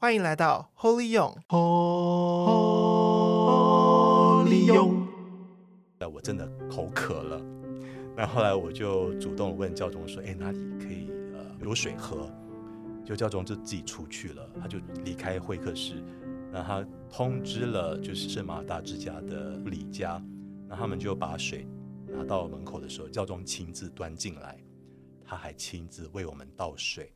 [0.00, 1.66] 欢迎来到 Holy 用，Holy
[4.72, 5.08] 勇。
[5.98, 7.42] 那我真的口渴了，
[8.16, 12.30] 那后来我就主动问教宗说：“哎，哪里可以呃有水喝？”
[13.04, 16.00] 就教宗就自己出去了，他就离开会客室，
[16.52, 20.22] 那他通知了就是圣马尔大之家的李家，
[20.68, 21.66] 那他们就把水
[22.06, 24.62] 拿到门口的时候，教宗亲自端进来。
[25.24, 27.12] 他还亲自为我们倒水。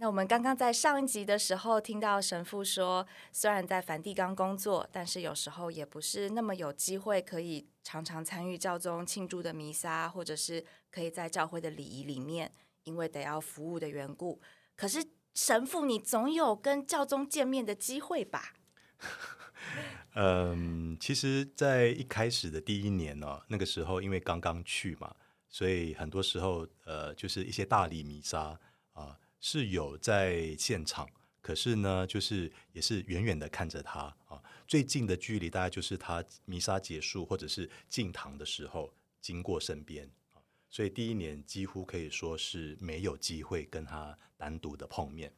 [0.00, 12.50] 那我们刚刚在上一集的时候听到神父说，虽然在梵蒂冈工作，但是有时候也不是那么有机会可以常常参与教宗庆祝的弥撒，或者是可以在教会的礼仪里面，
[12.84, 14.40] 因为得要服务的缘故。
[14.74, 18.54] 可是神父，你总有跟教宗见面的机会吧？
[20.16, 25.14] 嗯，其实，在一开始的第一年呢、那个时候因为刚刚去嘛。
[25.50, 28.58] 所以很多时候，呃，就是一些大礼弥撒
[28.94, 31.08] 啊、是有在现场，
[31.40, 40.38] 可是呢，就是也是远远的看着他啊、最近的距离大概就是他弥撒结束或者是进堂的时候经过身边啊、
[40.68, 45.32] 所以第一年几乎可以说是没有机会跟他单独的碰面。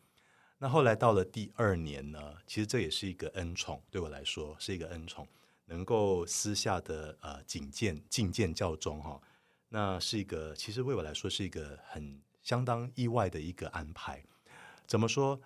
[0.59, 5.27] 那后来到了第二年呢，其实这也是一个恩宠，对我来说是一个恩宠，
[5.65, 9.21] 能够私下的呃觐见觐见教宗哈。
[9.69, 14.23] 那是一个，其实为我来说是一个很相当意外的一个安排。
[14.87, 15.41] 怎么说？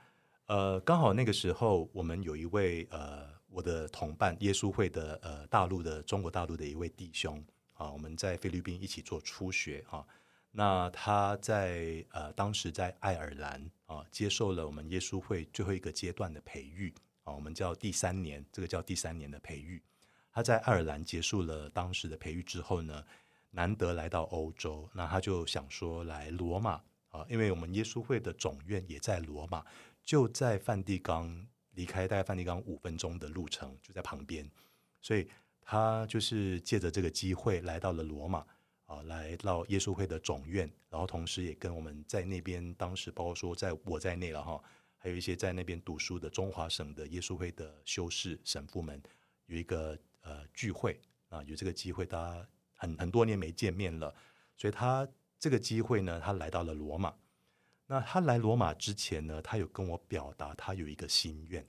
[0.46, 7.44] 呃，刚好那个时候，我们有一位呃，我的同伴，耶稣会的呃，大陆的中国大陆的一位弟兄
[7.74, 10.06] 啊，我们在菲律宾一起做初学啊。
[10.52, 16.94] 那他在呃，当时在爱尔兰啊，接受了我们耶稣会最后一个阶段的培育
[17.24, 19.82] 啊，我们叫第三年，这个叫第三年的培育。
[20.32, 23.04] 他在爱尔兰结束了当时的培育之后呢，
[23.56, 26.72] 难得来到欧洲，那他就想说来罗马
[27.08, 29.64] 啊，因为我们耶稣会的总院也在罗马，
[30.04, 34.46] 就在梵蒂冈，离开大概梵蒂冈五分钟的路程，就在旁边，
[35.00, 35.26] 所以
[35.62, 38.46] 他就是借着这个机会来到了罗马
[38.84, 44.62] 啊，来到耶稣会的总院，然后同时也跟我们在那边当时包括说在我在内了哈，
[44.98, 49.02] 还有一些在那边读书的中华省的耶稣会的修士神父们
[49.46, 51.00] 有一个呃聚会
[51.30, 52.46] 啊，有这个机会大家。
[52.76, 54.14] 很很多年没见面了，
[54.56, 57.14] 所以他这个机会呢，他来到了罗马。
[57.86, 61.66] 那他来罗马之前呢，他有跟我表达他有一个心愿。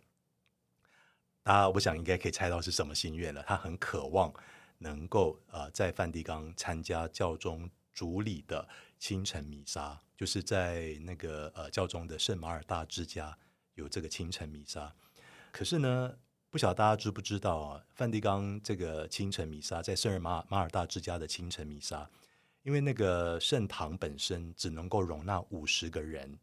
[1.44, 3.44] 大家我想应该可以猜到是什么心愿了。
[3.44, 4.34] 他很渴望
[4.80, 13.38] 能够呃在梵蒂冈参加教宗主礼的清晨弥撒，就是在那个呃教宗的圣马尔大之家
[13.76, 14.94] 有这个清晨弥撒。
[15.52, 16.18] 可是呢，
[16.58, 17.86] 不晓得大家知不知道啊？
[17.94, 22.10] 梵蒂冈这个清晨弥撒，在圣日马马尔大之家的清晨弥撒，
[22.64, 26.40] 因为那个圣堂本身只能够容纳五十个人，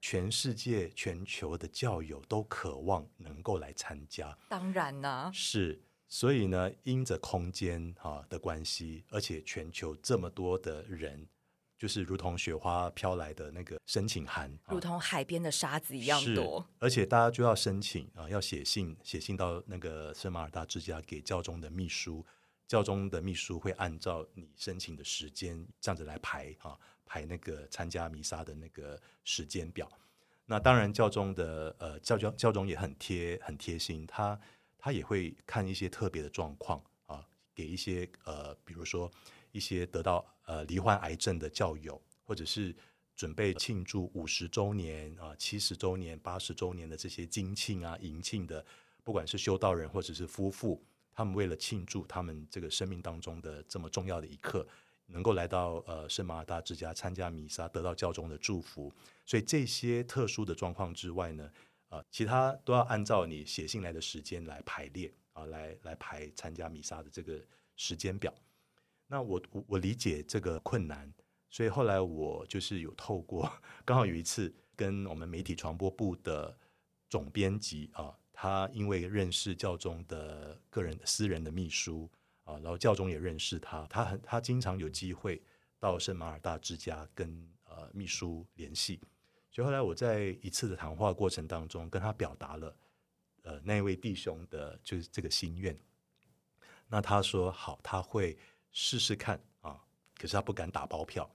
[0.00, 4.38] 全世界全球的教友都渴望能够来参加。
[4.48, 11.26] 当然呢，是，所以呢，因着空间哈的关系，而且全球这么多的人。
[11.78, 16.66] 就是如同雪花飘来的那个申请函，如同海边的沙子一样多。
[16.78, 22.24] 而且大家就要申请啊，要写信，写信到那个圣马尔大之家给教宗的秘书，
[22.66, 29.90] 教宗的秘书会按照你申请的时间这样子来排啊，排那个参加弥撒的那个时间表。
[30.46, 34.40] 那当然，教宗的呃教教教宗也很贴很贴心，他
[34.78, 39.10] 他也会看一些特别的状况啊，给一些呃，比如说。
[39.52, 42.74] 一些得到呃罹患癌症的教友，或者是
[43.14, 48.64] 准备庆祝五十周年啊、七十周年、八十周年的这些金庆啊、银庆的，
[49.04, 54.66] 不管是修道人或者是夫妇，他们为了庆祝他们这个生命当中的这么重要的一刻，
[55.06, 58.92] 能够来到呃圣马尔大之家参加弥撒，得到教宗的祝福。
[59.24, 61.50] 所以这些特殊的状况之外呢，
[61.88, 67.40] 啊，其他都要按照你写信来的时间来排列啊，来来排参加弥撒的这个
[67.76, 68.32] 时间表。
[69.08, 71.12] 那我我我理解这个困难，
[71.48, 73.48] 所以后来我就是有透过，
[73.84, 76.58] 刚好有一次跟我们媒体传播部的
[77.08, 82.10] 总编辑啊，他因为认识教宗的个人私人的秘书
[82.42, 85.40] 啊，然后教宗也认识他，他很他经常有机会
[85.78, 89.00] 到圣马尔大之家跟呃秘书联系，
[89.52, 92.76] 所以后来我在一次的谈话过程当中跟他表达了
[93.44, 95.78] 呃那位弟兄的就是这个心愿，
[96.88, 98.36] 那他说好，他会。
[98.78, 99.82] 试试看啊！
[100.18, 101.34] 可是他不敢打包票。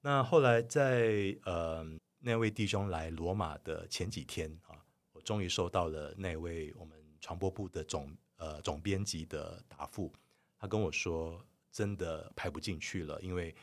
[0.00, 1.86] 那后来在呃
[2.18, 4.82] 那位弟兄来罗马的前几天啊，
[5.12, 10.10] 我终于收到了那位我们传播部的总呃总编辑的答复。
[10.58, 13.54] 他跟我说，真的排不进去了，因为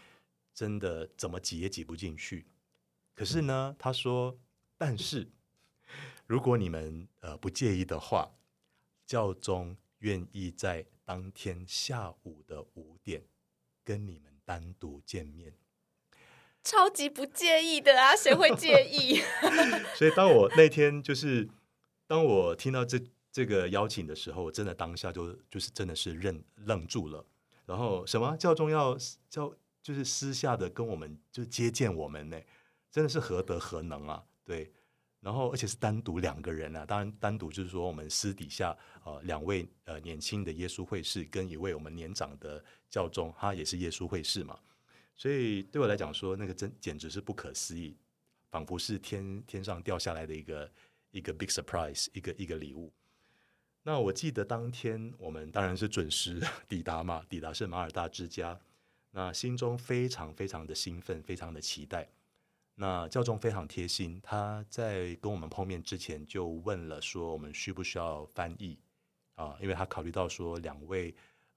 [0.54, 2.46] 真的怎么挤也挤不进去。
[3.16, 4.38] 可是呢，他说，
[4.78, 5.28] 但是
[6.28, 8.30] 如果你们呃不介意的话，
[9.08, 13.24] 教宗愿意在当天下午的五点
[13.84, 15.52] 跟你们单独见面。
[16.64, 19.20] 超级不介意的啊，谁会介意？
[19.98, 21.50] 所以当我那天就是
[22.06, 23.02] 当我听到这
[23.32, 27.26] 这个邀请的时候，我真的当下就就是真的是愣愣住了。
[27.66, 28.96] 然后什么教宗要
[29.32, 29.52] 教
[29.82, 32.40] 就是私下的跟我们就接见我们呢？
[32.92, 34.24] 真的是何德何能啊？
[34.46, 34.72] 对，
[35.22, 44.58] 然后而且是单独两个人啊，当然单独就是说我们私底下呃两位呃年轻的耶稣会士跟一位我们年长的教宗，他也是耶稣会士嘛。
[45.16, 47.98] 所以对我来讲说，那个真简直是不可思议，
[48.50, 50.72] 仿佛是天天上掉下来的一个
[51.12, 52.90] 一个 big surprise，一个一个礼物。
[53.84, 58.58] 那我记得当天我们当然是准时 抵达嘛，抵达圣马尔大之家，
[59.12, 62.08] 那心中非常非常的兴奋，非常的期待。
[62.82, 68.80] 那教宗非常贴心，他在跟我们碰面之前就问了说，我们需不需要翻译
[69.36, 69.58] 啊？
[69.62, 71.14] 因为他考虑到说两位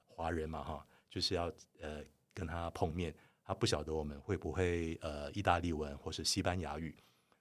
[0.09, 1.45] 华人嘛，哈，就是要
[1.81, 2.03] 呃
[2.35, 3.15] 跟他碰面。
[3.45, 6.93] 他不晓得我们会不会呃意大利文或是西班牙语，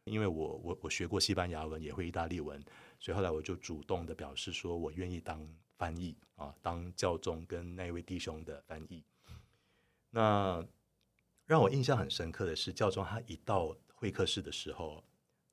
[0.03, 2.63] 因为我我我学过西班牙文，也会意大利文，
[2.99, 5.43] 所以后来我就主动的表示说我愿意当
[5.79, 9.03] 翻译啊，当教宗跟那位弟兄的翻译。
[10.11, 10.63] 那
[11.51, 15.03] 让我印象很深刻的是，教宗他一到会客室的时候，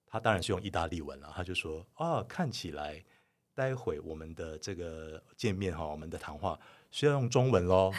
[0.06, 3.04] 他当然是用意大利文了，他就说啊，看起来
[3.52, 6.56] 待会我们的这个见面哈，我们的谈话。
[6.92, 7.92] 需要用中文喽？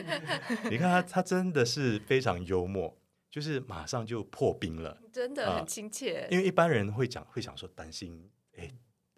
[0.70, 2.98] 你看他，他真的是非常幽默，
[3.30, 6.22] 就是马上就破冰了，真的很亲切。
[6.22, 8.68] 呃，因为一般人会讲，会想说担心，哎，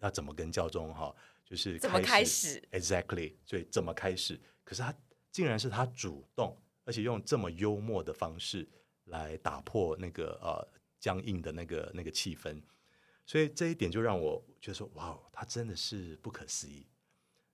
[0.01, 4.39] 要怎么跟教宗哈，就是怎么开始？Exactly，所以怎么开始？
[4.65, 4.93] 可是他
[5.31, 6.55] 竟然是他主动，
[6.89, 8.67] 而且用这么幽默的方式
[9.05, 10.67] 来打破那个呃
[10.99, 12.63] 僵硬的那个那个气氛，
[13.27, 16.87] 所以这一点就让我觉得说，哇，他真的是不可思议。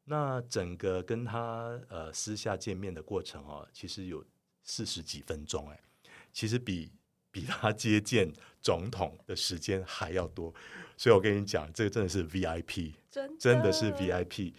[0.05, 4.25] 那整个跟他呃私下见面的过程哦，其实有
[4.63, 5.81] 四十几分钟哎，
[6.33, 6.93] 其实比
[7.33, 10.55] 比他接见总统的时间还要多，
[10.97, 14.55] 所以我跟你讲，这个真的是 VIP，真的，真的是 VIP。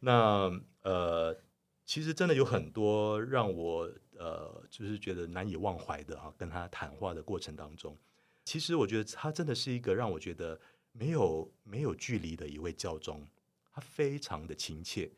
[0.00, 0.50] 那
[0.82, 1.38] 呃，
[1.84, 3.90] 其实真的有很多让我
[4.24, 7.94] 呃，就是觉得难以忘怀的哈，跟他谈话的过程当中，
[8.42, 10.58] 其实我觉得他真的是一个让我觉得
[10.92, 13.26] 没有没有距离的一位教宗。
[13.70, 15.10] 他非常的亲切，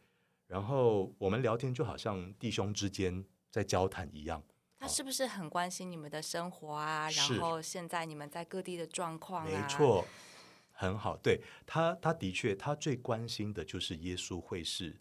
[0.47, 4.43] 然后我们聊天就好像弟兄之间在交谈一样。
[4.79, 7.11] 他是不是很关心你们的生活啊？
[7.11, 9.51] 然后现在你们在各地的状况啊？
[9.51, 10.07] 没错，
[10.73, 11.19] 很好。
[11.19, 14.99] 对他，他的确，他最关心的就是耶稣会士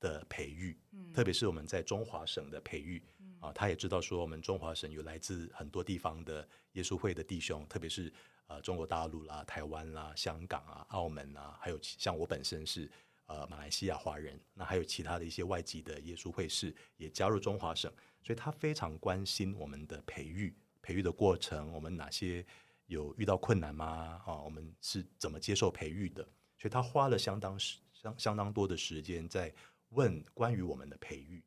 [0.00, 3.52] 的培育，嗯、特别是我们在中华省的培育、嗯、啊。
[3.52, 8.12] 他也知道说，我们中华省有来自很多地方的耶稣会的弟兄，特别是。
[8.50, 12.90] 呃，中国大陆啦、台湾啦、香港啊、澳门啊，还有像我本身是
[13.26, 17.92] 呃马来西亚华人，那还有其他的一些外籍的耶稣会士也加入中华省，
[18.22, 22.42] 所以他非常关心我们的培育、培育的过程，我们哪些
[22.86, 24.22] 有遇到困难吗？
[24.24, 26.22] 啊，我们是怎么接受培育的？
[26.56, 29.54] 所以他花了相当时相相当多的时间在
[29.90, 31.44] 问关于我们的培育。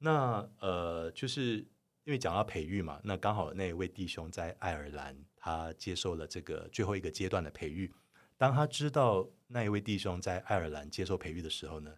[0.00, 1.64] 那呃，就是。
[2.04, 7.92] 因为讲到培育嘛，那刚好那一位弟兄在爱尔兰，他接受了这个最后一个阶段的培育。
[8.38, 11.94] 当他知道那一位弟兄在爱尔兰接受培育的时候呢，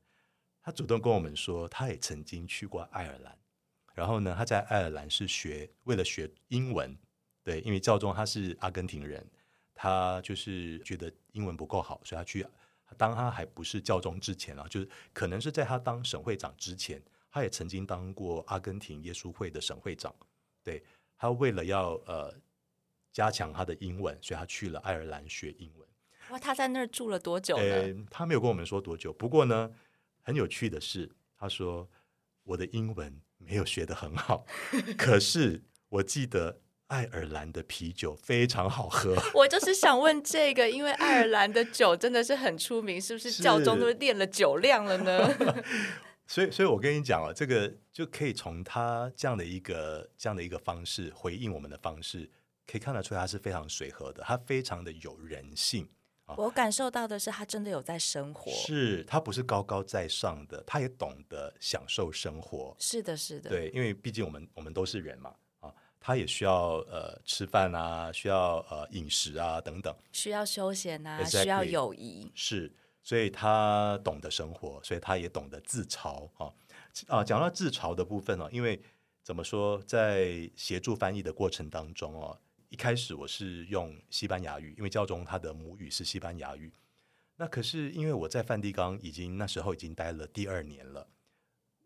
[0.61, 3.39] 他主动跟我们说，他也曾经去过爱尔兰。
[3.95, 6.95] 然后呢，他在爱尔兰是学为了学英文，
[7.45, 9.25] 对，因为教宗他是阿根廷人，
[9.73, 12.45] 他就是觉得英文不够好，所以他去。
[12.99, 17.01] 当他还不是教宗之前啊，就是可能是在他当省会长之前。
[17.33, 20.15] 他也曾经当过阿根廷耶稣会的省会长，
[20.63, 20.85] 对，
[21.17, 22.35] 他为了要呃
[23.11, 25.89] 加强他的英文，所以他去了爱尔兰学英文。
[26.29, 27.63] 哇，他在那儿住了多久呢？
[27.63, 29.15] 呃，他没有跟我们说多久。
[29.15, 29.73] 不过呢，
[30.21, 31.89] 很有趣的是，他说
[32.45, 34.45] 我的英文没有学得很好，
[34.99, 39.17] 可是我记得爱尔兰的啤酒非常好喝。
[39.33, 45.35] 我就是想问这个，因为爱尔兰的酒真的是很出名，是不是教宗都练了酒量了呢？
[46.33, 52.27] 所以，所以我跟你讲啊，这个就可以从他这样的一个这样的一个方式回应我们的方式，
[52.67, 55.87] 可以看得出来他是非常随和的，他非常的有人性。
[56.39, 62.75] 我感受到的是，他真的有在生活，是他不是高高在上的，他也懂得享受生活。
[62.79, 65.71] 是的，是的，对，因为毕竟我们我们都是人嘛，啊，
[66.01, 72.73] 他也需要呃吃饭啊，需要呃饮食啊等等，需要休闲啊需要友谊，是。
[73.03, 76.53] 所以他懂得生活，所以他也懂得自嘲啊
[77.09, 77.25] 啊！
[77.25, 78.81] 讲到自嘲的部分呢，因为
[79.23, 86.73] 怎么说，在协助翻译的过程当中哦，一开始我是用西班牙语，因为教宗他的母语是西班牙语。
[87.37, 91.09] 那可是因为我在梵蒂冈已经那时候已经待了第二年了，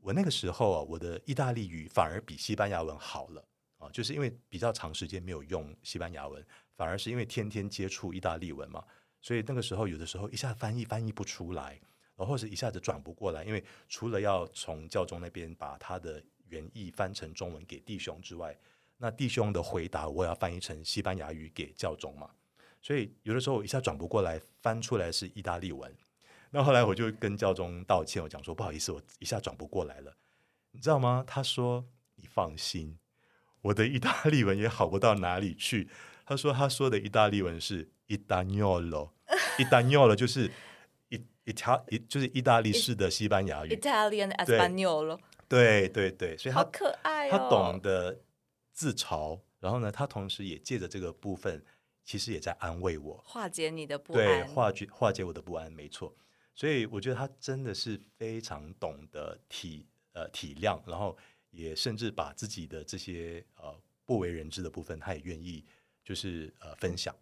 [0.02, 3.42] 我那个时候啊，我的意大利语反而比西班牙文好了
[3.78, 6.44] 啊，就是因为比较长时间没有用西班牙文，
[6.74, 8.84] 反而是因为天天接触意大利文嘛，
[9.26, 11.80] 所以那个时候有的时候一下翻译翻译不出来，
[12.14, 18.56] 然后或者一下子转不过来，因为除了要从教宗那边把他的原意翻成中文给弟兄之外，
[18.98, 22.30] 那弟兄的回答我也要翻译成西班牙语给教宗嘛。
[22.80, 25.92] 所以有的时候我一下转不过来，翻出来是意大利文。
[26.52, 30.16] 那后来我就跟教宗道歉，我讲说不好意思，我一下转不过来了，
[30.70, 31.24] 你知道吗？
[31.26, 32.96] 他说你放心，
[33.62, 35.90] 我的意大利文也好不到哪里去。
[36.26, 40.50] 他说他说的意大利文是 Italiano，Italiano 就是
[41.08, 45.18] 意意大就是意大利式的西班牙语，Italian Espagnolo。
[45.48, 48.20] 对对对，所以他好可爱哦，他懂得
[48.72, 51.64] 自嘲，然后呢，他同时也借着这个部分。
[52.08, 54.24] 其实也在安慰我，化解你的不安。
[54.24, 56.14] 对，化解化解我的不安，没错。
[56.54, 61.18] 所以我觉得他真的是非常懂得体呃体谅，然后
[61.50, 65.64] 也甚至把自己的这些呃不为人知的部分，他也愿意
[66.06, 67.14] 就是呃分享。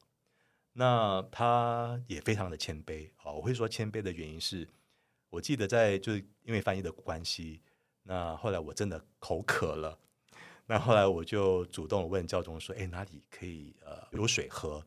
[0.74, 4.68] 那他也非常的谦卑啊、我会说谦卑的原因是，
[5.30, 7.60] 我记得在就是因为翻译的关系，
[8.04, 9.98] 那后来我真的口渴了。
[10.66, 14.84] 那后来我就主动问教宗说：“哎，哪里可以呃有水喝？”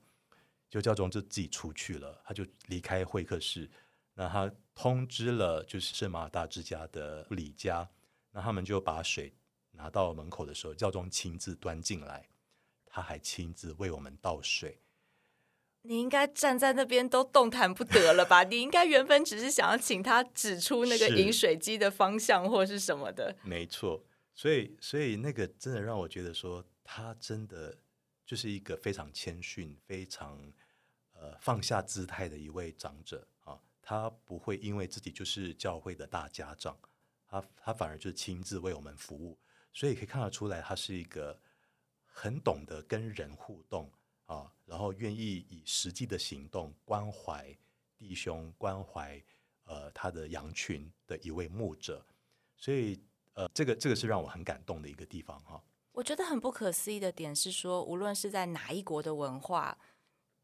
[0.69, 3.69] 就教宗就自己出去了，他就离开会客室。
[4.13, 7.87] 那他通知了就是圣马尔大之家的李家，
[8.31, 9.33] 那他们就把水
[9.71, 12.27] 拿到门口的时候，教宗亲自端进来，
[12.97, 14.81] 他还亲自为我们倒水。
[15.83, 18.41] 你应该站在那边都动弹不得了吧？
[18.49, 23.37] 你应该原本只是想要请他指出那个饮水机的方向或是什么的。
[23.43, 24.03] 没错。
[24.33, 27.77] 所以，所以那个真的让我觉得说，他真的
[28.25, 30.51] 就是一个非常谦逊、非常
[31.13, 33.59] 呃放下姿态的一位长者啊。
[33.79, 36.75] 他不会因为自己就是教会的大家长，
[37.27, 39.37] 他他反而就是亲自为我们服务。
[39.71, 41.39] 所以可以看得出来，他是一个
[42.19, 43.91] 很懂得跟人互动
[44.25, 47.55] 啊，然后愿意以实际的行动关怀
[47.95, 49.21] 弟兄、关怀
[49.65, 52.05] 呃他的羊群的一位牧者。
[52.55, 52.99] 所以。
[53.37, 55.61] 呃，这个这个是让我很感动的一个地方哈。
[55.91, 59.77] 我觉得很不可思议的点是说，无论是在哪一国的文化，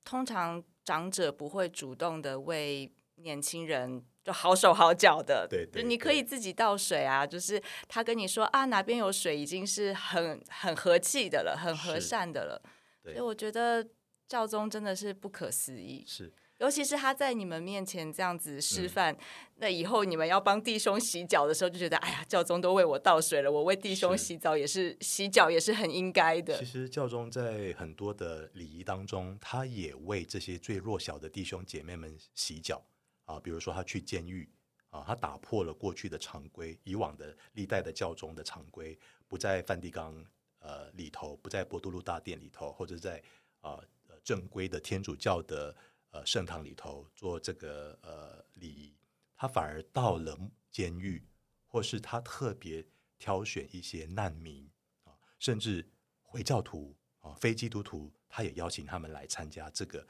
[0.05, 5.47] 通常长者不会主动的为年轻人就好手好脚的。
[5.49, 12.61] 对，对，对，你可以自己倒水啊，就是他跟你说啊，哪边有水已经是很很和气的了，很和善的了。
[13.03, 13.85] 所以我觉得
[14.27, 16.03] 教宗真的是不可思议。
[16.07, 16.31] 是。
[16.59, 19.17] 尤其是他在你们面前这样子示范，嗯、
[19.55, 26.57] 那以后你们要帮弟兄洗脚的时候，就觉得哎呀，教宗都为我倒水了，我为弟兄洗澡也是，是洗脚也是很应该的。
[26.57, 32.81] 其实教宗在很多的礼仪当中，他也为这些最弱小的弟兄姐妹们洗脚
[33.25, 34.49] 啊，比如说他去监狱
[34.89, 40.25] 啊，他打破了过去的常规，以往的历代的教宗的常规，不在梵蒂冈
[40.59, 43.23] 呃里头，不在波多路大殿里头，或者在
[43.61, 43.79] 啊
[44.23, 45.75] 正规的天主教的。
[46.13, 48.95] 呃，圣堂里头做这个呃礼仪，
[49.35, 50.37] 他反而到了
[50.69, 51.27] 监狱，
[51.65, 52.85] 或是他特别
[53.17, 54.69] 挑选一些难民
[55.05, 55.83] 啊，甚至
[56.21, 60.07] 回教徒啊、非基督徒，他也邀请他们来参加这个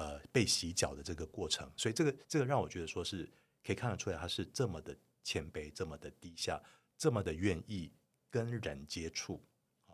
[0.00, 1.70] 呃被洗脚的这个过程。
[1.76, 3.28] 所以这个这个让我觉得说是
[3.62, 6.62] 可以看得出来，他是这么的谦卑，这么的低下，
[6.96, 7.92] 这么的愿意
[8.30, 9.42] 跟人接触
[9.86, 9.92] 啊。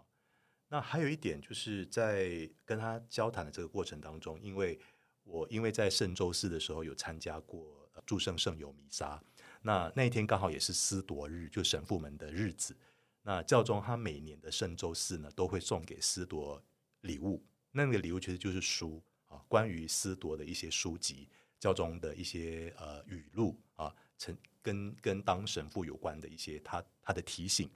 [0.68, 4.78] 那还有一点就是在跟他交谈的这个过程当中，因为
[5.24, 9.20] 我因为在圣周四的时候有参加过祝圣圣油弥撒，
[9.62, 12.76] 那那一天刚好也是司铎日，就神父们的日子。
[13.22, 16.62] 那教宗他每年的圣周四呢，都会送给司铎
[17.00, 21.28] 礼物，那个礼物其实就是书啊，关于思铎的一些书籍，
[21.58, 27.70] 教宗的一些呃语录啊，曾跟跟当神父有关的一些他他的提醒。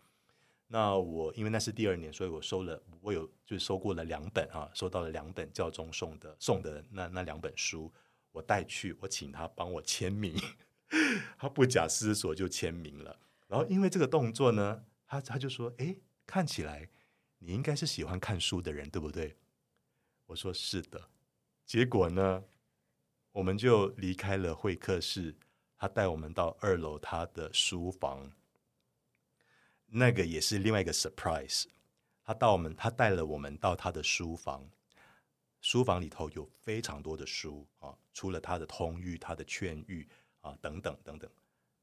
[0.72, 7.92] 那我因为那是第二年，所以我收了，我有就收过了两本啊，收到了两本教宗送的送的那那两本书，
[8.30, 10.36] 我带去，我请他帮我签名，
[11.36, 13.18] 他不假思索就签名了。
[13.48, 16.88] 然后因为这个动作呢，他他就说：“哎，看起来
[17.40, 19.36] 你应该是喜欢看书的人，对不对？”
[20.26, 21.10] 我说：“是的。”
[21.70, 22.42] 结果呢，
[23.30, 25.32] 我们就离开了会客室，
[25.76, 28.28] 他带我们到二楼他的书房。
[29.86, 31.66] 那个也是另外一个 surprise，
[32.24, 34.68] 他到我们，他带了我们到他的书房，
[35.60, 40.08] 书房里头有非常多的书啊，除了他的通谕、他的劝谕
[40.40, 41.30] 啊等等等等，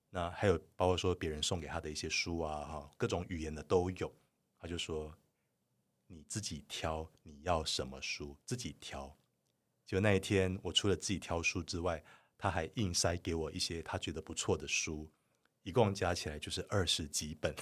[0.10, 4.14] 那还有包括说别人送给他的一些书啊，哈，各种语言的都有。
[4.60, 5.18] 他就说
[6.08, 9.16] ：“你自己挑你要什么书，自己挑。
[9.88, 12.04] 就那一天，我除了自己挑书之外，
[12.38, 15.10] 他还硬塞给我一些他觉得不错的书，
[15.64, 17.56] 一共加起来就是二十几本。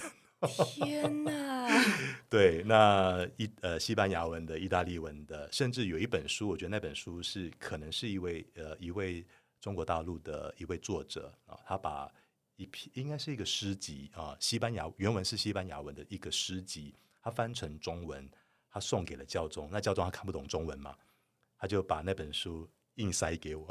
[0.66, 1.66] 天哪！
[2.28, 9.24] 对，那一呃西班牙文的、意大利文的，甚至有一本书，我觉得那本书是可能是一位呃一位
[9.60, 12.12] 中国大陆的一位作者啊，他把
[12.56, 18.28] 一篇应该是一个诗集啊，西班牙原文是西班牙文的一个诗集，他翻成中文，
[18.68, 19.68] 他送给了教宗。
[19.72, 20.94] 那教宗他看不懂中文嘛，
[21.58, 23.66] 他就把那本书硬塞给我，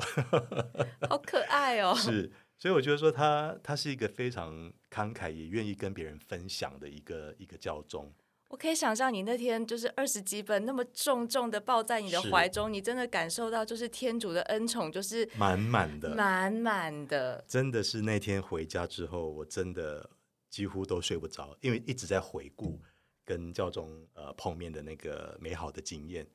[1.09, 1.93] 好可爱哦！
[1.97, 2.31] 是。
[2.57, 8.13] 所以我觉得说他他是一个非常慷慨，也愿意跟别人分享的一个一个教宗。
[8.47, 17.43] 我可以想象你那天就是二十几本那么重重的抱在你的怀中，你真的感受到就是天主的恩宠，就是满满的，满满的。
[17.45, 20.09] 真的是那天回家之后，我真的
[20.49, 22.81] 几乎都睡不着，因为一直在回顾
[23.25, 26.25] 跟教宗呃碰面的那个美好的经验。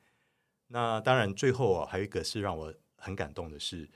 [0.71, 3.89] 那当然，最后啊，还有一个是让我很感动的是。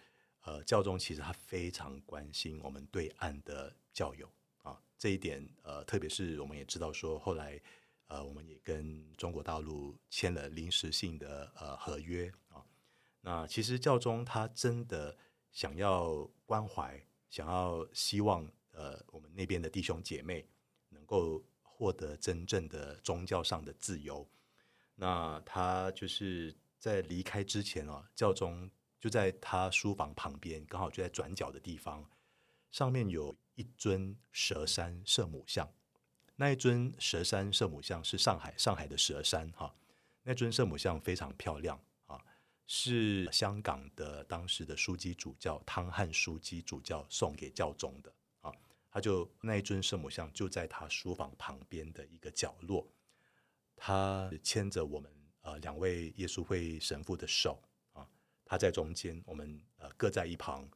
[0.48, 4.30] 呃，教宗其实他非常关心我们对岸的教友
[4.62, 7.60] 啊，这一点呃，特别是我们也知道说，后来
[8.06, 12.64] 呃，我们也跟中国大陆签了临时性的呃合约啊。
[13.22, 15.18] 那其实教宗他真的
[15.52, 20.48] 想要关怀，想要希望呃，我们那边的弟兄姐妹
[20.90, 24.30] 能够获得真正的宗教上的自由。
[24.94, 26.56] 那他就是
[26.86, 28.70] 在离开之前啊，教宗。
[29.00, 32.10] 就在他书房旁边，刚好就在转角的地方，
[32.72, 35.72] 上面有一尊蛇山圣母像。
[36.36, 39.76] 那一尊蛇山圣母像是上海上海的蛇山哈，
[40.24, 42.20] 那尊圣母像非常漂亮啊，
[42.66, 48.12] 是香港的当时的枢机主教汤汉枢机主教送给教宗的
[48.42, 48.52] 啊。
[48.90, 52.88] 他就那一尊圣母像就在他书房旁边的一个角落，
[53.76, 55.12] 他牵着我们
[55.46, 57.62] 呃两位耶稣会神父的手
[57.94, 58.06] 啊。
[58.44, 60.68] 他在中间，我们呃各在一旁。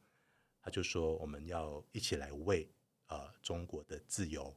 [0.62, 2.68] 他就说：“我们要一起来为
[3.06, 4.54] 呃中国的自由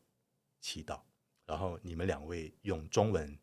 [0.59, 1.01] 祈祷。”
[1.47, 3.37] 然后你们两位用中文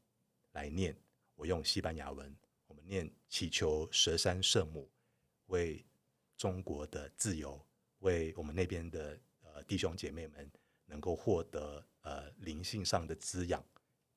[0.53, 0.95] 来念，
[1.35, 2.37] 我用西班牙文。
[2.67, 4.91] 我们念祈求蛇山圣母
[5.47, 5.85] 为
[6.37, 7.59] 中国的自由，
[8.01, 10.51] 为我们那边的呃弟兄姐妹们
[10.85, 13.65] 能够获得呃灵性上的滋养，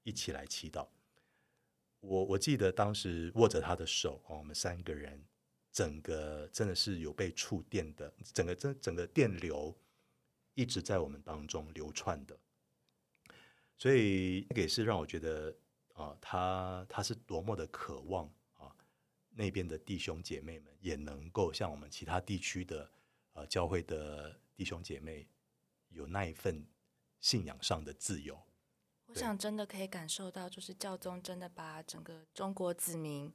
[0.04, 0.86] 一起来祈祷。
[2.04, 5.20] 我我记得当时握着他的手，哦，我们三个人。
[5.72, 9.76] 整个真的是有被触电的，整个整整个电流
[10.54, 12.38] 一直在我们当中流窜的，
[13.76, 15.52] 所以这个也是让我觉得
[15.96, 18.70] 啊，他他是多么的渴望啊，
[19.32, 22.92] 那边的弟兄姐妹们也能够像我们其他地区的
[23.34, 25.28] 呃教会的弟兄姐妹
[25.90, 26.64] 有那一份
[27.20, 28.40] 信仰上的自由。
[29.14, 33.32] 我想真的可以感受到，就是教宗真的把整个中国子民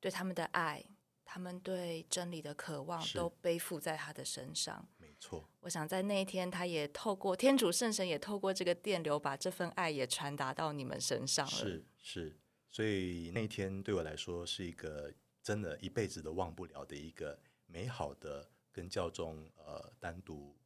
[0.00, 0.84] 对他们的爱。
[1.30, 5.46] 他们对真理的渴望都背负在他的身上，没错。
[5.60, 11.52] 我想在那一天，他也透过天主圣神，也透过这个电流，把这份爱也传达到你们身上了。
[11.52, 12.38] 是是，
[12.70, 15.12] 所以那一天对我来说是一个
[15.42, 20.56] 真的一辈子都忘不了的一个美好的跟教宗呃单独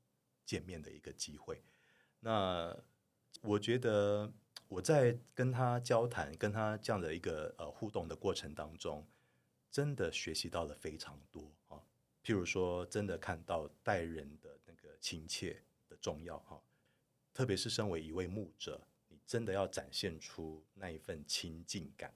[0.47, 1.61] 见面的一个机会。
[2.21, 2.73] 那
[3.41, 4.33] 我觉得
[4.73, 9.07] 我在跟他交谈、跟他这样的一个呃互动的过程当中。
[9.71, 11.81] 真的学习到了非常多啊，
[12.23, 16.63] 譬如说，真的看到待人的那个亲切的重要哈，
[17.33, 22.15] 特别是身为一位牧者，你真的要展现出那一份亲近感，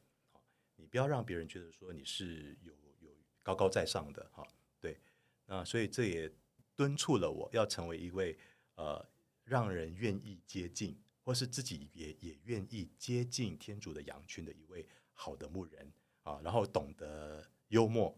[0.77, 3.11] 你不要让别人觉得说你是有有
[3.42, 4.47] 高高在上的哈，
[4.79, 5.01] 对，
[5.47, 6.31] 那所以这也
[6.75, 8.37] 敦促了我要成为一位
[8.75, 9.03] 呃
[9.45, 10.95] 让人愿意接近，
[11.27, 15.93] 或是自己也也愿意接近天主的羊群的一位好的牧人。
[16.23, 18.12] 啊，然后懂得幽默，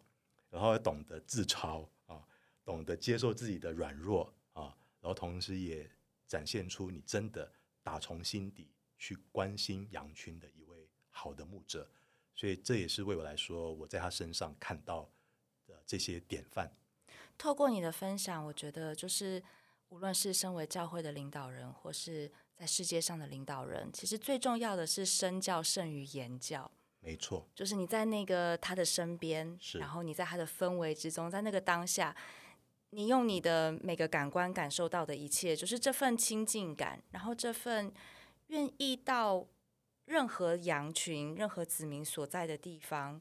[0.48, 2.26] 然后懂得自嘲啊，
[2.64, 5.86] 懂得接受自己的软弱啊，然后同时也
[6.26, 11.86] 展现出你真的打从心底去关心羊群的一位好的牧者，
[12.34, 15.10] 所以这也是为我来说，我在他身上看到
[15.66, 16.72] 的这些典范。
[17.36, 19.44] 透过你的分享，我觉得就是
[19.90, 26.68] 无论是身为教会的领导人，或是在世界上的领导人，其实最重要的是身教胜于言教。
[27.00, 32.14] 没错，就是你在那个他的身边，然后你在他的氛围之中，在那个当下，
[32.90, 37.92] 你用你的每个感官感受到的一切，就是这份亲近感，然后这份
[38.48, 39.46] 愿意到
[40.06, 43.20] 任何羊群、任何子民所在的地方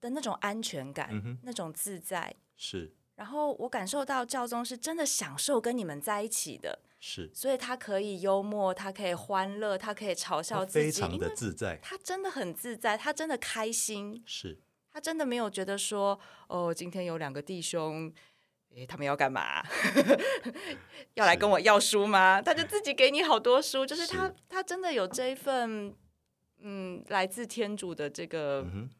[0.00, 2.92] 的那种安全感，嗯，那种自在，是。
[3.14, 11.78] 然后我感受到教宗是真的享受跟你们在一起的，是，所以他可以幽默，他可以欢乐，他可以嘲笑自己，非常的自在。
[11.82, 14.58] 他真的很自在，他真的开心，是
[14.92, 18.12] 他真的没有觉得说，哦，今天有两个弟兄，
[18.74, 19.64] 诶，他们要干嘛？
[21.14, 22.42] 要来跟我要书吗？
[22.42, 25.96] 他就自己给你好多书，就是他，是他真的有这一份，
[26.58, 28.62] 嗯，来自天主的这个。
[28.62, 28.90] 嗯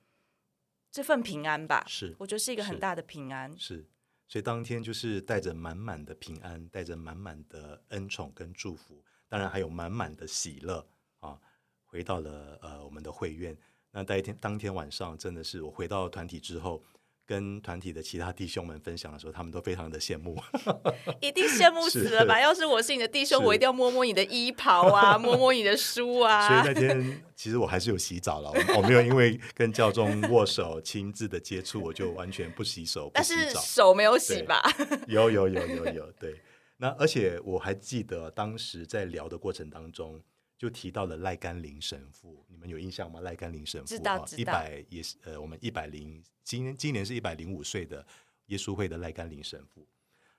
[0.93, 3.49] 这份平安吧，是我觉得是一个很大的平安。
[3.57, 3.87] 是，是，
[4.31, 10.87] 所以当天就是带着满满的平安，带着满满的恩宠跟祝福，当然还有满满的喜乐
[11.19, 11.37] 啊，
[11.85, 13.59] 回到了呃我们的会院。
[13.91, 16.81] 那当天当天晚上，真的是我回到团体之后。
[17.31, 20.37] 跟团体的其他弟兄们分享的时候，他们都非常的羡慕，
[21.23, 22.35] 一定羡慕死了吧？
[22.39, 26.49] 是要是我是你的弟兄，我一定要摸摸你的衣袍啊， 摸摸你的书啊。
[26.49, 33.09] 所以那天其实我还是有洗澡了，我没有因为跟教宗握手亲自的接触，我就完全不洗手。
[33.15, 34.61] 但是手没有洗吧？
[35.07, 36.35] 有有有有有，对。
[36.79, 40.21] 那而且我还记得当时在聊的过程当中。
[40.61, 43.21] 就提到了赖甘霖神父，你们有印象吗？
[43.21, 48.07] 赖甘霖神父，知道知道，一百也是呃，我们一百零今年今年是一百零五岁的
[48.49, 49.87] 耶稣会的赖甘霖神父，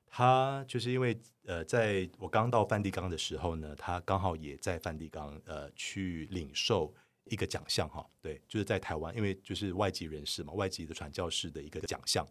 [0.05, 12.23] 他就是因为呃，在我刚到梵蒂冈的时候呢，他刚好也在梵蒂冈呃去领受一个奖项哈，对，就是在台湾，因为就是外籍人士嘛，外籍的传教士的一个奖项。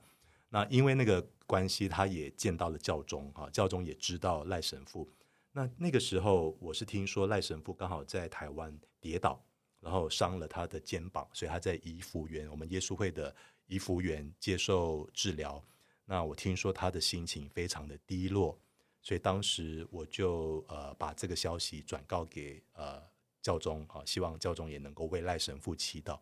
[0.49, 5.11] 那因为那个关系，他也见到了教宗哈，教宗也知道赖神父。
[5.53, 9.43] 那那个时候，我是听说赖神父刚好在台湾跌倒，
[9.81, 13.35] 然后伤了他的肩膀，所以他在颐福园，我们耶稣会的
[13.67, 15.61] 颐福园接受治疗。
[16.05, 18.57] 那我听说他的心情非常的低落，
[19.03, 23.03] 所以当时我就呃把这个消息转告给呃
[23.43, 26.17] 教宗啊，希望教宗也能够为赖神父祈祷。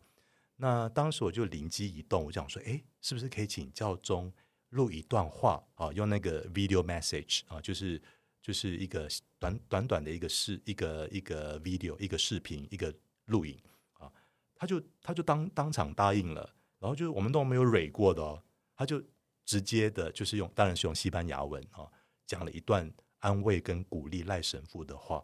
[0.55, 4.33] 那当时我就灵机一动，我想说，诶，是不是可以请教宗
[4.69, 8.01] 录一段话啊，用那个 video message 啊，就是。
[8.41, 12.93] 就是一个短短短的一个视一个一个 video 一个视频一个
[13.25, 13.57] 录影
[13.93, 14.11] 啊，
[14.55, 16.49] 他就他就当当场答应了，
[16.79, 18.41] 然后就是我们都没有蕊过的哦，
[18.75, 19.03] 他就
[19.45, 21.85] 直接的就是用当然是用西班牙文啊
[22.25, 25.23] 讲了一段安慰跟鼓励赖神父的话，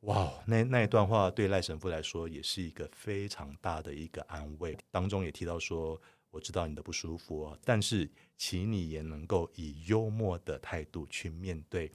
[0.00, 6.00] 哇，那那一段话对赖神父来说也是一个非常大的一个安慰，当中也提到说，
[6.30, 11.92] 我知道你的不舒服哦，但是请你也能够以幽默的态度去面对。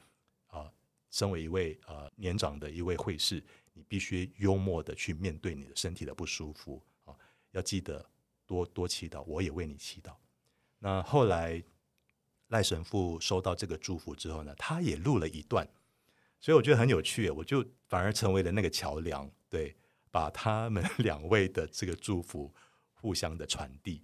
[0.55, 0.71] 啊
[1.11, 3.41] 身为一位呃年长的一位会士，
[3.73, 7.15] 你必须幽默的去面对你的身体的不舒服啊！
[7.51, 8.05] 要记得
[8.45, 10.13] 多多祈祷，我也为你祈祷。
[10.79, 11.63] 那后来
[12.49, 15.65] 赖神父收到这个祝福之后呢，他也录了一段，
[16.41, 19.73] 所以我觉得很有趣，我就反而成为了那个桥梁，对，
[20.11, 22.53] 把他们 两位的这个祝福
[22.93, 24.03] 互相的传递，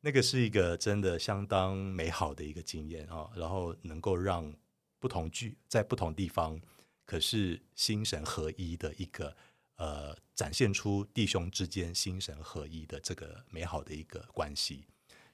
[0.00, 3.28] 那个是一个真的相当美好的一个经验啊！
[3.34, 4.54] 然后能够让。
[5.00, 6.60] 不同聚在不同地方，
[7.04, 9.36] 可是心神合一的一个
[9.76, 14.84] 呃，展现出弟兄之间心神合一的这个美好的一个关系。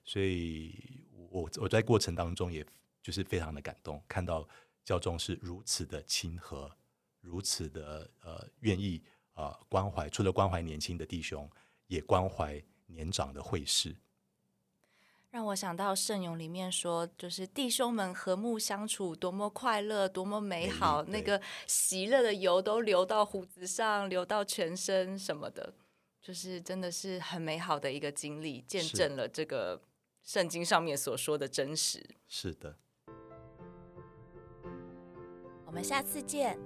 [0.04, 0.72] 所以
[1.28, 2.64] 我我在过程当中，也
[3.02, 4.48] 就是非常的感动，看到
[4.84, 6.70] 教宗是如此的亲和，
[7.20, 9.02] 如此的呃愿意
[9.32, 11.50] 啊、呃、关怀，除了关怀年轻的弟兄，
[11.88, 13.96] 也关怀年长的会士。
[15.36, 25.74] 让我想到圣咏里面说，就是弟兄们和睦相处，多么快乐，多么美好，那个喜乐的油都流到胡子上，流到全身什么的，
[26.22, 29.78] 就是真的是很美好的一个经历，见证了这个
[30.24, 32.02] 圣经上面所说的真实。
[32.26, 32.74] 是的，
[35.66, 36.58] 我们下次见，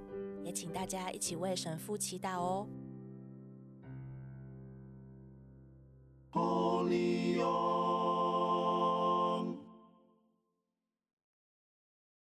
[0.45, 2.69] 也请大家一起为神父祈祷哦。
[6.31, 7.37] Holy